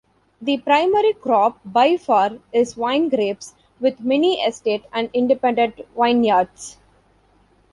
[0.41, 6.79] The primary crop by far is winegrapes, with many estate and independent vineyards.